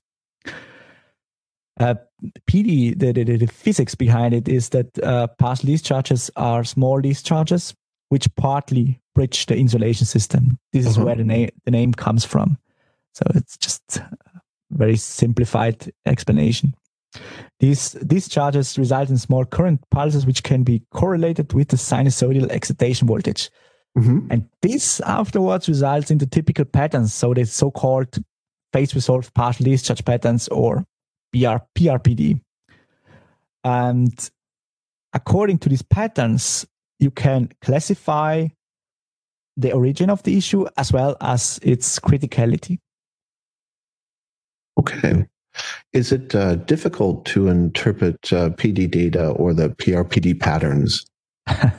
Uh, 1.79 1.95
PD, 2.48 2.98
the, 3.00 3.12
the, 3.12 3.24
the, 3.24 3.48
physics 3.48 3.95
behind 3.95 4.36
it 4.36 4.48
is 4.48 4.69
that 4.69 4.88
uh, 5.00 5.25
partial 5.39 5.65
discharges 5.65 6.29
are 6.36 6.63
small 6.63 7.01
discharges 7.01 7.74
which 8.10 8.27
partly 8.36 9.00
bridge 9.13 9.45
the 9.45 9.57
insulation 9.57 10.05
system. 10.05 10.57
This 10.73 10.85
is 10.85 10.97
uh-huh. 10.97 11.05
where 11.05 11.15
the 11.15 11.23
name 11.23 11.49
the 11.65 11.71
name 11.71 11.93
comes 11.93 12.25
from. 12.25 12.57
So 13.13 13.23
it's 13.35 13.57
just 13.57 13.97
a 13.97 14.09
very 14.71 14.95
simplified 14.95 15.91
explanation. 16.05 16.73
These 17.59 17.91
these 18.01 18.27
charges 18.29 18.77
result 18.77 19.09
in 19.09 19.17
small 19.17 19.45
current 19.45 19.81
pulses 19.91 20.25
which 20.25 20.43
can 20.43 20.63
be 20.63 20.83
correlated 20.91 21.53
with 21.53 21.69
the 21.69 21.77
sinusoidal 21.77 22.49
excitation 22.49 23.07
voltage. 23.07 23.49
Mm-hmm. 23.97 24.27
And 24.31 24.49
this 24.61 25.01
afterwards 25.01 25.67
results 25.67 26.11
in 26.11 26.17
the 26.17 26.25
typical 26.25 26.63
patterns, 26.63 27.13
so 27.13 27.33
the 27.33 27.45
so-called 27.45 28.17
phase 28.71 28.95
resolved 28.95 29.33
partial 29.33 29.65
discharge 29.65 30.05
patterns 30.05 30.47
or 30.47 30.85
PR, 31.33 31.57
PRPD. 31.75 32.39
And 33.65 34.29
according 35.13 35.59
to 35.59 35.69
these 35.69 35.81
patterns, 35.81 36.65
you 36.99 37.11
can 37.11 37.49
classify 37.61 38.47
the 39.58 39.72
origin 39.72 40.10
of 40.10 40.24
the 40.24 40.38
issue 40.38 40.65
as 40.77 40.91
well 40.91 41.15
as 41.22 41.60
its 41.62 42.00
criticality. 42.00 42.79
Okay. 44.79 45.25
Is 45.93 46.12
it 46.12 46.34
uh, 46.34 46.55
difficult 46.55 47.25
to 47.25 47.50
interpret 47.50 48.31
uh, 48.31 48.50
PD 48.51 48.89
data 48.89 49.29
or 49.31 49.53
the 49.53 49.70
PRPD 49.70 50.39
patterns? 50.39 51.05
the 51.46 51.72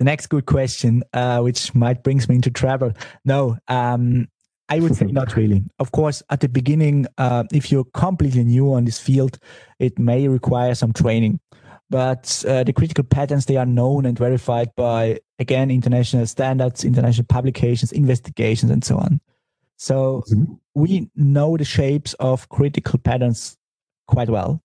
next 0.00 0.28
good 0.28 0.46
question, 0.46 1.02
uh, 1.12 1.40
which 1.40 1.74
might 1.74 2.02
brings 2.02 2.28
me 2.28 2.36
into 2.36 2.50
trouble. 2.50 2.92
No, 3.24 3.58
um, 3.68 4.28
I 4.70 4.80
would 4.80 4.96
say 4.96 5.06
not 5.06 5.36
really. 5.36 5.62
Of 5.78 5.92
course, 5.92 6.22
at 6.30 6.40
the 6.40 6.48
beginning, 6.48 7.06
uh, 7.18 7.44
if 7.52 7.70
you're 7.70 7.84
completely 7.92 8.44
new 8.44 8.72
on 8.72 8.86
this 8.86 8.98
field, 8.98 9.38
it 9.78 9.98
may 9.98 10.26
require 10.26 10.74
some 10.74 10.94
training 10.94 11.40
but 11.90 12.44
uh, 12.48 12.64
the 12.64 12.72
critical 12.72 13.04
patterns 13.04 13.46
they 13.46 13.56
are 13.56 13.66
known 13.66 14.06
and 14.06 14.18
verified 14.18 14.70
by 14.76 15.18
again 15.38 15.70
international 15.70 16.26
standards 16.26 16.84
international 16.84 17.26
publications 17.26 17.92
investigations 17.92 18.70
and 18.70 18.84
so 18.84 18.96
on 18.96 19.20
so 19.76 20.24
mm-hmm. 20.30 20.54
we 20.74 21.10
know 21.16 21.56
the 21.56 21.64
shapes 21.64 22.14
of 22.14 22.48
critical 22.48 22.98
patterns 22.98 23.56
quite 24.06 24.30
well 24.30 24.62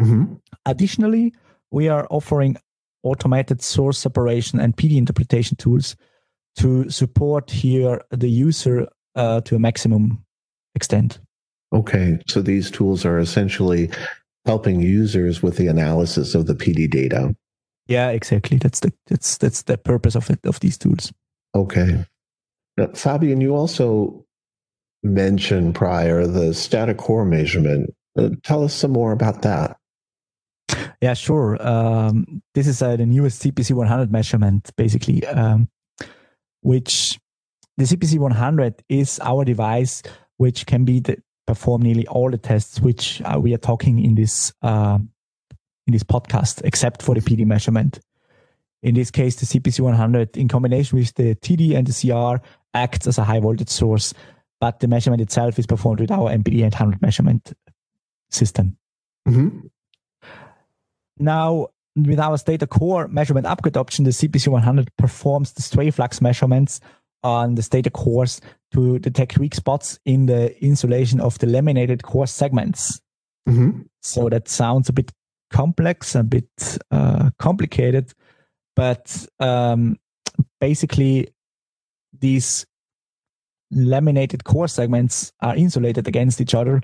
mm-hmm. 0.00 0.34
additionally 0.66 1.32
we 1.70 1.88
are 1.88 2.06
offering 2.10 2.56
automated 3.02 3.62
source 3.62 3.98
separation 3.98 4.60
and 4.60 4.76
pd 4.76 4.96
interpretation 4.96 5.56
tools 5.56 5.96
to 6.56 6.88
support 6.90 7.50
here 7.50 8.00
the 8.10 8.28
user 8.28 8.86
uh, 9.14 9.40
to 9.40 9.56
a 9.56 9.58
maximum 9.58 10.22
extent 10.74 11.18
okay 11.72 12.18
so 12.28 12.42
these 12.42 12.70
tools 12.70 13.04
are 13.04 13.18
essentially 13.18 13.90
helping 14.44 14.80
users 14.80 15.42
with 15.42 15.56
the 15.56 15.68
analysis 15.68 16.34
of 16.34 16.46
the 16.46 16.54
PD 16.54 16.90
data. 16.90 17.34
Yeah, 17.86 18.10
exactly. 18.10 18.58
That's 18.58 18.80
the 18.80 18.92
that's 19.06 19.38
that's 19.38 19.62
the 19.62 19.76
purpose 19.76 20.14
of 20.14 20.30
it 20.30 20.40
of 20.44 20.60
these 20.60 20.78
tools. 20.78 21.12
Okay. 21.54 22.04
Now, 22.76 22.88
Fabian, 22.94 23.40
you 23.40 23.54
also 23.54 24.24
mentioned 25.02 25.74
prior 25.74 26.26
the 26.26 26.54
stator 26.54 26.94
core 26.94 27.24
measurement. 27.24 27.92
Uh, 28.16 28.30
tell 28.42 28.64
us 28.64 28.74
some 28.74 28.92
more 28.92 29.12
about 29.12 29.42
that. 29.42 29.76
Yeah, 31.00 31.14
sure. 31.14 31.58
Um, 31.66 32.42
this 32.54 32.66
is 32.66 32.80
uh, 32.80 32.96
the 32.96 33.04
newest 33.04 33.42
CPC 33.42 33.72
100 33.72 34.12
measurement, 34.12 34.70
basically, 34.76 35.26
um, 35.26 35.68
which 36.60 37.18
the 37.76 37.84
CPC 37.84 38.18
100 38.18 38.82
is 38.88 39.18
our 39.20 39.44
device 39.44 40.02
which 40.42 40.66
can 40.66 40.84
be 40.84 40.98
the, 40.98 41.16
perform 41.46 41.82
nearly 41.82 42.06
all 42.06 42.30
the 42.30 42.38
tests 42.38 42.80
which 42.80 43.20
uh, 43.22 43.38
we 43.40 43.54
are 43.54 43.58
talking 43.58 43.98
in 43.98 44.14
this 44.14 44.52
uh, 44.62 44.98
in 45.86 45.92
this 45.92 46.04
podcast, 46.04 46.62
except 46.64 47.02
for 47.02 47.14
the 47.14 47.20
PD 47.20 47.44
measurement. 47.44 48.00
In 48.82 48.94
this 48.94 49.10
case, 49.10 49.36
the 49.36 49.46
CPC 49.46 49.80
100, 49.80 50.36
in 50.36 50.48
combination 50.48 50.98
with 50.98 51.14
the 51.14 51.34
TD 51.36 51.76
and 51.76 51.86
the 51.86 51.92
CR, 51.92 52.44
acts 52.74 53.06
as 53.06 53.18
a 53.18 53.24
high 53.24 53.40
voltage 53.40 53.68
source, 53.68 54.12
but 54.60 54.80
the 54.80 54.88
measurement 54.88 55.22
itself 55.22 55.58
is 55.58 55.66
performed 55.66 56.00
with 56.00 56.10
our 56.10 56.30
MPD 56.30 56.64
800 56.66 57.00
measurement 57.02 57.52
system. 58.30 58.76
Mm-hmm. 59.28 59.66
Now, 61.18 61.68
with 61.94 62.18
our 62.18 62.38
Stator 62.38 62.66
Core 62.66 63.06
measurement 63.08 63.46
upgrade 63.46 63.76
option, 63.76 64.04
the 64.04 64.10
CPC 64.10 64.48
100 64.48 64.96
performs 64.96 65.52
the 65.52 65.62
stray 65.62 65.90
flux 65.90 66.20
measurements 66.20 66.80
on 67.22 67.54
the 67.54 67.62
Stator 67.62 67.90
cores 67.90 68.40
to 68.72 68.98
detect 68.98 69.38
weak 69.38 69.54
spots 69.54 69.98
in 70.04 70.26
the 70.26 70.56
insulation 70.64 71.20
of 71.20 71.38
the 71.38 71.46
laminated 71.46 72.02
core 72.02 72.26
segments. 72.26 73.00
Mm-hmm. 73.48 73.82
So 74.00 74.28
that 74.28 74.48
sounds 74.48 74.88
a 74.88 74.92
bit 74.92 75.12
complex, 75.50 76.14
a 76.14 76.22
bit 76.22 76.48
uh, 76.90 77.30
complicated, 77.38 78.12
but 78.74 79.26
um, 79.38 79.98
basically, 80.60 81.28
these 82.18 82.66
laminated 83.70 84.44
core 84.44 84.68
segments 84.68 85.32
are 85.40 85.56
insulated 85.56 86.08
against 86.08 86.40
each 86.40 86.54
other 86.54 86.82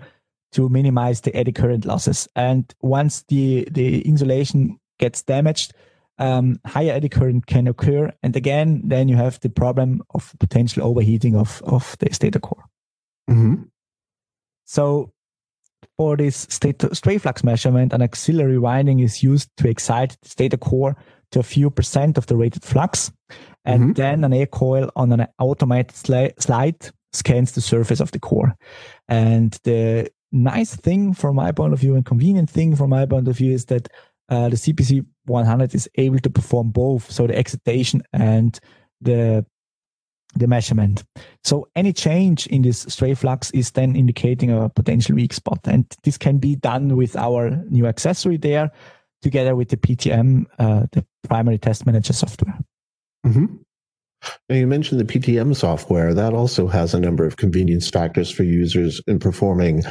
to 0.52 0.68
minimize 0.68 1.20
the 1.20 1.34
eddy 1.34 1.52
current 1.52 1.84
losses. 1.84 2.28
And 2.34 2.72
once 2.80 3.24
the, 3.28 3.68
the 3.70 4.00
insulation 4.02 4.78
gets 4.98 5.22
damaged, 5.22 5.72
um, 6.18 6.58
higher 6.66 6.92
eddy 6.92 7.08
current 7.08 7.46
can 7.46 7.68
occur. 7.68 8.12
And 8.22 8.36
again, 8.36 8.82
then 8.84 9.08
you 9.08 9.16
have 9.16 9.40
the 9.40 9.50
problem 9.50 10.02
of 10.14 10.34
potential 10.38 10.84
overheating 10.84 11.36
of, 11.36 11.62
of 11.64 11.96
the 12.00 12.12
stator 12.12 12.40
core. 12.40 12.64
Mm-hmm. 13.30 13.64
So 14.64 15.12
for 15.96 16.16
this 16.16 16.46
stator, 16.50 16.94
stray 16.94 17.18
flux 17.18 17.44
measurement, 17.44 17.92
an 17.92 18.02
auxiliary 18.02 18.58
winding 18.58 19.00
is 19.00 19.22
used 19.22 19.50
to 19.58 19.68
excite 19.68 20.16
the 20.22 20.28
stator 20.28 20.56
core 20.56 20.96
to 21.30 21.40
a 21.40 21.44
few 21.44 21.70
percent 21.70 22.18
of 22.18 22.26
the 22.26 22.36
rated 22.36 22.64
flux. 22.64 23.12
And 23.64 23.82
mm-hmm. 23.82 23.92
then 23.92 24.24
an 24.24 24.32
air 24.32 24.46
coil 24.46 24.90
on 24.96 25.12
an 25.12 25.26
automated 25.38 25.94
sli- 25.94 26.40
slide 26.40 26.90
scans 27.12 27.52
the 27.52 27.60
surface 27.60 28.00
of 28.00 28.10
the 28.12 28.18
core. 28.18 28.56
And 29.08 29.58
the 29.64 30.10
nice 30.32 30.76
thing 30.76 31.14
from 31.14 31.36
my 31.36 31.52
point 31.52 31.72
of 31.72 31.80
view 31.80 31.94
and 31.94 32.04
convenient 32.04 32.50
thing 32.50 32.76
from 32.76 32.90
my 32.90 33.06
point 33.06 33.28
of 33.28 33.36
view 33.36 33.52
is 33.52 33.66
that 33.66 33.88
uh, 34.28 34.48
the 34.48 34.56
CPC 34.56 35.04
100 35.26 35.74
is 35.74 35.88
able 35.96 36.18
to 36.18 36.30
perform 36.30 36.70
both, 36.70 37.10
so 37.10 37.26
the 37.26 37.36
excitation 37.36 38.02
and 38.12 38.58
the 39.00 39.44
the 40.34 40.46
measurement. 40.46 41.04
So 41.42 41.68
any 41.74 41.92
change 41.92 42.46
in 42.48 42.60
this 42.60 42.80
stray 42.88 43.14
flux 43.14 43.50
is 43.52 43.70
then 43.70 43.96
indicating 43.96 44.50
a 44.50 44.68
potential 44.68 45.16
weak 45.16 45.32
spot, 45.32 45.60
and 45.64 45.84
this 46.04 46.18
can 46.18 46.38
be 46.38 46.54
done 46.56 46.96
with 46.96 47.16
our 47.16 47.50
new 47.70 47.86
accessory 47.86 48.36
there, 48.36 48.70
together 49.22 49.56
with 49.56 49.70
the 49.70 49.76
PTM, 49.76 50.44
uh, 50.58 50.86
the 50.92 51.04
primary 51.26 51.58
test 51.58 51.86
manager 51.86 52.12
software. 52.12 52.58
Mm-hmm. 53.26 53.46
Now, 54.48 54.56
you 54.56 54.66
mentioned 54.66 55.00
the 55.00 55.04
PTM 55.04 55.54
software. 55.54 56.12
That 56.12 56.34
also 56.34 56.66
has 56.66 56.92
a 56.92 57.00
number 57.00 57.24
of 57.24 57.36
convenience 57.36 57.88
factors 57.88 58.30
for 58.30 58.42
users 58.42 59.00
in 59.06 59.18
performing 59.18 59.82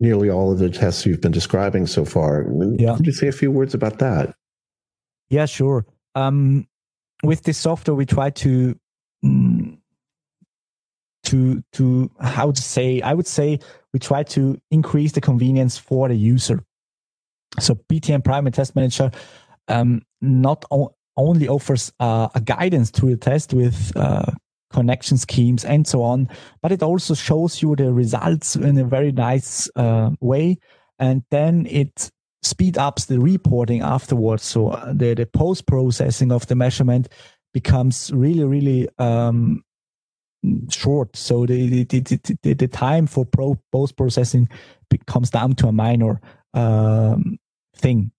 nearly 0.00 0.30
all 0.30 0.52
of 0.52 0.58
the 0.58 0.70
tests 0.70 1.04
you've 1.04 1.20
been 1.20 1.32
describing 1.32 1.86
so 1.86 2.04
far. 2.04 2.46
Yeah. 2.78 2.96
Could 2.96 3.06
you 3.06 3.12
say 3.12 3.28
a 3.28 3.32
few 3.32 3.50
words 3.50 3.74
about 3.74 3.98
that? 3.98 4.34
Yeah, 5.28 5.46
sure. 5.46 5.84
Um, 6.14 6.66
with 7.22 7.42
this 7.42 7.58
software, 7.58 7.94
we 7.94 8.06
try 8.06 8.30
to 8.30 8.78
mm, 9.24 9.78
to 11.24 11.62
to 11.72 12.10
how 12.20 12.50
to 12.50 12.62
say 12.62 13.00
I 13.00 13.14
would 13.14 13.26
say 13.26 13.58
we 13.92 13.98
try 13.98 14.22
to 14.22 14.58
increase 14.70 15.12
the 15.12 15.20
convenience 15.20 15.76
for 15.76 16.08
the 16.08 16.14
user. 16.14 16.64
So 17.58 17.74
PTM 17.74 18.24
Primary 18.24 18.52
Test 18.52 18.76
Manager 18.76 19.10
um, 19.68 20.02
not 20.20 20.64
o- 20.70 20.94
only 21.16 21.48
offers 21.48 21.92
uh, 22.00 22.28
a 22.34 22.40
guidance 22.40 22.90
to 22.92 23.06
the 23.06 23.16
test 23.16 23.52
with 23.52 23.92
uh, 23.96 24.30
connection 24.78 25.18
schemes 25.18 25.64
and 25.64 25.86
so 25.86 26.02
on, 26.02 26.28
but 26.62 26.72
it 26.72 26.82
also 26.82 27.14
shows 27.14 27.62
you 27.62 27.74
the 27.76 27.92
results 27.92 28.56
in 28.56 28.78
a 28.78 28.84
very 28.84 29.12
nice 29.12 29.68
uh, 29.76 30.10
way, 30.20 30.58
and 30.98 31.22
then 31.30 31.66
it 31.66 32.10
speed 32.42 32.78
ups 32.78 33.06
the 33.06 33.18
reporting 33.18 33.82
afterwards. 33.82 34.44
So 34.44 34.68
uh, 34.68 34.92
the 34.92 35.14
the 35.14 35.26
post 35.26 35.66
processing 35.66 36.32
of 36.32 36.46
the 36.46 36.54
measurement 36.54 37.08
becomes 37.52 38.12
really 38.12 38.44
really 38.44 38.88
um, 38.98 39.62
short. 40.70 41.16
So 41.16 41.46
the 41.46 41.84
the, 41.84 42.00
the, 42.42 42.54
the 42.54 42.68
time 42.68 43.06
for 43.06 43.24
pro 43.24 43.56
post 43.72 43.96
processing 43.96 44.48
comes 45.06 45.30
down 45.30 45.54
to 45.54 45.68
a 45.68 45.72
minor 45.72 46.20
um, 46.54 47.38
thing. 47.76 48.12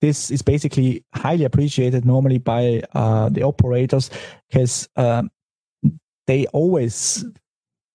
This 0.00 0.30
is 0.30 0.42
basically 0.42 1.04
highly 1.14 1.44
appreciated 1.44 2.04
normally 2.04 2.38
by 2.38 2.82
uh, 2.94 3.28
the 3.28 3.42
operators 3.42 4.10
because 4.48 4.88
um, 4.96 5.30
they 6.26 6.46
always 6.48 7.24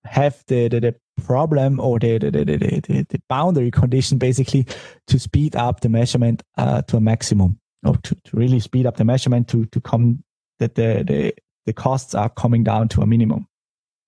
have 0.04 0.44
the, 0.48 0.68
the, 0.68 0.80
the 0.80 0.96
problem 1.24 1.80
or 1.80 2.00
the, 2.00 2.18
the, 2.18 2.32
the, 2.32 2.44
the, 2.44 3.06
the, 3.10 3.22
boundary 3.28 3.72
condition 3.72 4.18
basically 4.18 4.66
to 5.08 5.18
speed 5.18 5.56
up 5.56 5.80
the 5.80 5.90
measurement 5.90 6.44
uh, 6.58 6.82
to 6.84 6.98
a 6.98 7.02
maximum 7.02 7.60
or 7.84 7.96
to, 7.98 8.16
to 8.16 8.38
really 8.38 8.60
speed 8.60 8.86
up 8.86 8.98
the 8.98 9.06
measurement 9.06 9.48
to, 9.48 9.66
to 9.68 9.80
come 9.82 10.24
that 10.60 10.76
the, 10.76 11.04
the, 11.08 11.34
the 11.66 11.74
costs 11.74 12.14
are 12.14 12.30
coming 12.30 12.64
down 12.64 12.88
to 12.90 13.02
a 13.02 13.06
minimum. 13.06 13.48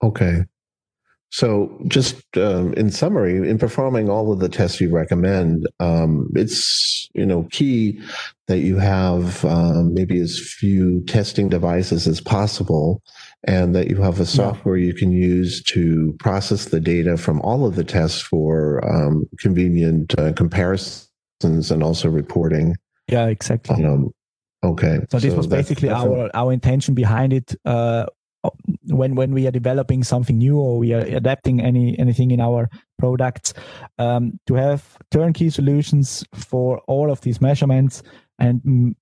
Okay. 0.03 0.45
So, 1.29 1.77
just 1.87 2.15
um, 2.37 2.73
in 2.75 2.89
summary, 2.89 3.49
in 3.49 3.57
performing 3.57 4.09
all 4.09 4.31
of 4.31 4.39
the 4.39 4.47
tests 4.47 4.79
you 4.79 4.89
recommend, 4.89 5.67
um, 5.79 6.29
it's 6.35 7.09
you 7.13 7.25
know 7.25 7.43
key 7.51 7.99
that 8.47 8.59
you 8.59 8.77
have 8.77 9.43
um, 9.43 9.93
maybe 9.93 10.19
as 10.21 10.39
few 10.39 11.03
testing 11.05 11.49
devices 11.49 12.07
as 12.07 12.21
possible, 12.21 13.01
and 13.43 13.75
that 13.75 13.89
you 13.89 14.01
have 14.01 14.21
a 14.21 14.25
software 14.25 14.77
you 14.77 14.93
can 14.93 15.11
use 15.11 15.61
to 15.63 16.15
process 16.19 16.65
the 16.65 16.79
data 16.79 17.17
from 17.17 17.41
all 17.41 17.65
of 17.65 17.75
the 17.75 17.83
tests 17.83 18.21
for 18.21 18.83
um, 18.89 19.25
convenient 19.39 20.17
uh, 20.17 20.31
comparisons 20.31 21.09
and 21.71 21.83
also 21.83 22.09
reporting. 22.09 22.75
Yeah, 23.09 23.27
exactly. 23.27 23.83
Um, 23.83 24.11
okay. 24.63 24.99
So 25.11 25.19
this 25.19 25.33
so 25.33 25.37
was 25.37 25.47
basically 25.47 25.89
our 25.89 26.29
our 26.33 26.53
intention 26.53 26.93
behind 26.93 27.33
it. 27.33 27.53
Uh, 27.65 28.05
when 28.87 29.15
when 29.15 29.33
we 29.33 29.47
are 29.47 29.51
developing 29.51 30.03
something 30.03 30.37
new 30.37 30.57
or 30.57 30.77
we 30.77 30.93
are 30.93 31.01
adapting 31.01 31.59
any 31.61 31.97
anything 31.99 32.31
in 32.31 32.39
our 32.39 32.69
products 32.97 33.53
um, 33.97 34.39
to 34.45 34.53
have 34.53 34.97
turnkey 35.11 35.49
solutions 35.49 36.23
for 36.33 36.79
all 36.87 37.11
of 37.11 37.21
these 37.21 37.41
measurements 37.41 38.03
and 38.39 38.95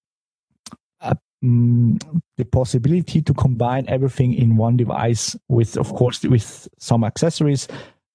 mm, 1.45 2.01
the 2.37 2.45
possibility 2.45 3.21
to 3.21 3.33
combine 3.33 3.85
everything 3.87 4.33
in 4.33 4.57
one 4.57 4.77
device 4.77 5.35
with 5.47 5.77
of 5.77 5.93
course 5.93 6.23
with 6.23 6.67
some 6.79 7.03
accessories. 7.03 7.67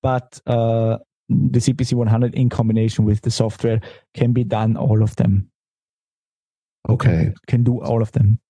But 0.02 0.40
uh, 0.46 0.98
the 1.28 1.60
CPC 1.60 1.92
100 1.94 2.34
in 2.34 2.48
combination 2.48 3.04
with 3.04 3.20
the 3.22 3.30
software 3.30 3.80
can 4.14 4.32
be 4.32 4.44
done 4.44 4.76
all 4.76 5.02
of 5.02 5.16
them. 5.16 5.50
Okay. 6.88 7.08
Can, 7.08 7.34
can 7.46 7.62
do 7.62 7.80
all 7.80 8.02
of 8.02 8.12
them. 8.12 8.40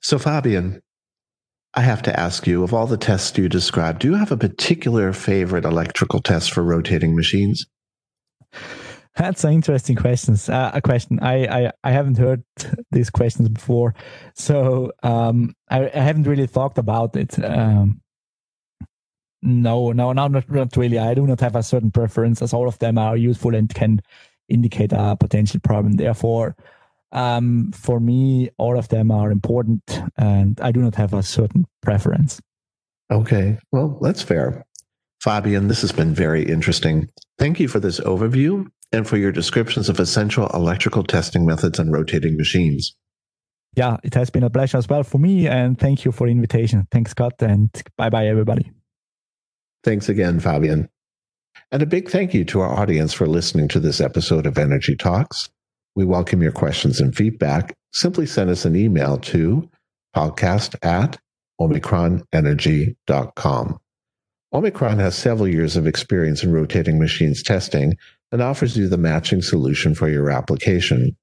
So 0.00 0.18
fabian 0.18 0.82
I 1.76 1.82
have 1.82 2.02
to 2.02 2.18
ask 2.18 2.46
you, 2.46 2.62
of 2.62 2.72
all 2.72 2.86
the 2.86 2.96
tests 2.96 3.36
you 3.36 3.50
described, 3.50 4.00
do 4.00 4.08
you 4.08 4.14
have 4.14 4.32
a 4.32 4.36
particular 4.36 5.12
favorite 5.12 5.66
electrical 5.66 6.20
test 6.20 6.52
for 6.52 6.62
rotating 6.62 7.14
machines? 7.14 7.66
That's 9.16 9.44
an 9.44 9.52
interesting 9.52 9.96
question. 9.96 10.36
Uh, 10.48 10.70
a 10.72 10.80
question. 10.80 11.20
I, 11.20 11.46
I, 11.46 11.72
I 11.84 11.90
haven't 11.90 12.16
heard 12.16 12.42
these 12.92 13.10
questions 13.10 13.50
before, 13.50 13.94
so 14.34 14.92
um, 15.02 15.54
I, 15.70 15.90
I 15.94 16.00
haven't 16.00 16.26
really 16.26 16.46
thought 16.46 16.78
about 16.78 17.14
it. 17.14 17.42
Um, 17.44 18.00
no, 19.42 19.92
no, 19.92 20.12
no, 20.12 20.28
not, 20.28 20.50
not 20.50 20.76
really. 20.76 20.98
I 20.98 21.14
do 21.14 21.26
not 21.26 21.40
have 21.40 21.56
a 21.56 21.62
certain 21.62 21.90
preference, 21.90 22.40
as 22.40 22.54
all 22.54 22.68
of 22.68 22.78
them 22.78 22.96
are 22.96 23.16
useful 23.16 23.54
and 23.54 23.72
can 23.74 24.00
indicate 24.48 24.92
a 24.92 25.16
potential 25.18 25.60
problem. 25.60 25.94
Therefore, 25.94 26.56
um, 27.12 27.72
for 27.72 28.00
me, 28.00 28.50
all 28.58 28.78
of 28.78 28.88
them 28.88 29.10
are 29.10 29.30
important, 29.30 30.02
and 30.16 30.60
I 30.60 30.72
do 30.72 30.80
not 30.80 30.94
have 30.96 31.14
a 31.14 31.22
certain 31.22 31.66
preference. 31.82 32.40
Okay, 33.10 33.58
well, 33.72 33.98
that's 34.00 34.22
fair. 34.22 34.64
Fabian, 35.22 35.68
this 35.68 35.80
has 35.80 35.92
been 35.92 36.14
very 36.14 36.44
interesting. 36.44 37.08
Thank 37.38 37.60
you 37.60 37.68
for 37.68 37.80
this 37.80 38.00
overview 38.00 38.66
and 38.92 39.08
for 39.08 39.16
your 39.16 39.32
descriptions 39.32 39.88
of 39.88 39.98
essential 39.98 40.48
electrical 40.48 41.02
testing 41.02 41.46
methods 41.46 41.78
on 41.78 41.90
rotating 41.90 42.36
machines. 42.36 42.94
Yeah, 43.76 43.98
it 44.02 44.14
has 44.14 44.30
been 44.30 44.42
a 44.42 44.50
pleasure 44.50 44.78
as 44.78 44.88
well 44.88 45.02
for 45.02 45.18
me, 45.18 45.46
and 45.46 45.78
thank 45.78 46.04
you 46.04 46.12
for 46.12 46.26
the 46.26 46.32
invitation. 46.32 46.86
Thanks, 46.90 47.10
Scott, 47.10 47.34
and 47.40 47.70
bye 47.96 48.10
bye, 48.10 48.26
everybody. 48.26 48.72
Thanks 49.84 50.08
again, 50.08 50.40
Fabian. 50.40 50.88
And 51.70 51.82
a 51.82 51.86
big 51.86 52.08
thank 52.08 52.34
you 52.34 52.44
to 52.46 52.60
our 52.60 52.72
audience 52.72 53.12
for 53.12 53.26
listening 53.26 53.68
to 53.68 53.80
this 53.80 54.00
episode 54.00 54.46
of 54.46 54.58
Energy 54.58 54.96
Talks. 54.96 55.48
We 55.96 56.04
welcome 56.04 56.40
your 56.42 56.52
questions 56.52 57.00
and 57.00 57.16
feedback. 57.16 57.74
Simply 57.90 58.26
send 58.26 58.50
us 58.50 58.66
an 58.66 58.76
email 58.76 59.16
to 59.16 59.66
podcast 60.14 60.76
at 60.84 61.18
omicronenergy.com. 61.58 63.78
Omicron 64.52 64.98
has 64.98 65.16
several 65.16 65.48
years 65.48 65.74
of 65.74 65.86
experience 65.86 66.44
in 66.44 66.52
rotating 66.52 66.98
machines 66.98 67.42
testing 67.42 67.96
and 68.30 68.42
offers 68.42 68.76
you 68.76 68.88
the 68.88 68.98
matching 68.98 69.40
solution 69.40 69.94
for 69.94 70.10
your 70.10 70.30
application. 70.30 71.16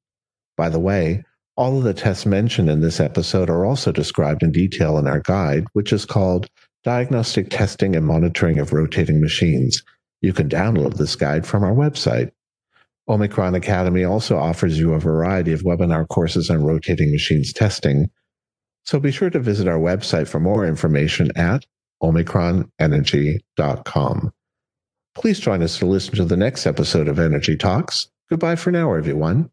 By 0.57 0.69
the 0.69 0.79
way, 0.79 1.23
all 1.55 1.77
of 1.77 1.83
the 1.83 1.93
tests 1.93 2.25
mentioned 2.25 2.67
in 2.67 2.81
this 2.81 2.99
episode 2.99 3.51
are 3.51 3.65
also 3.65 3.91
described 3.91 4.41
in 4.41 4.51
detail 4.51 4.97
in 4.97 5.05
our 5.05 5.19
guide, 5.19 5.65
which 5.73 5.93
is 5.93 6.03
called 6.03 6.49
Diagnostic 6.83 7.51
Testing 7.51 7.95
and 7.95 8.07
Monitoring 8.07 8.57
of 8.57 8.73
Rotating 8.73 9.21
Machines. 9.21 9.83
You 10.21 10.33
can 10.33 10.49
download 10.49 10.95
this 10.95 11.15
guide 11.15 11.45
from 11.45 11.63
our 11.63 11.75
website. 11.75 12.31
Omicron 13.07 13.55
Academy 13.55 14.03
also 14.03 14.37
offers 14.37 14.79
you 14.79 14.93
a 14.93 14.99
variety 14.99 15.51
of 15.51 15.61
webinar 15.61 16.07
courses 16.07 16.49
on 16.49 16.63
rotating 16.63 17.11
machines 17.11 17.51
testing. 17.51 18.09
So 18.85 18.99
be 18.99 19.11
sure 19.11 19.29
to 19.29 19.39
visit 19.39 19.67
our 19.67 19.79
website 19.79 20.27
for 20.27 20.39
more 20.39 20.65
information 20.65 21.29
at 21.35 21.65
omicronenergy.com. 22.01 24.31
Please 25.15 25.39
join 25.39 25.61
us 25.61 25.77
to 25.79 25.85
listen 25.85 26.15
to 26.15 26.25
the 26.25 26.37
next 26.37 26.65
episode 26.65 27.07
of 27.07 27.19
Energy 27.19 27.55
Talks. 27.55 28.07
Goodbye 28.29 28.55
for 28.55 28.71
now, 28.71 28.93
everyone. 28.93 29.51